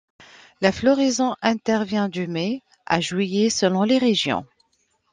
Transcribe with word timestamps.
La 0.61 0.71
floraison 0.71 1.35
intervient 1.43 2.09
de 2.09 2.25
mai 2.25 2.63
à 2.87 2.99
juillet 3.01 3.51
selon 3.51 3.83
les 3.83 3.99
régions. 3.99 4.47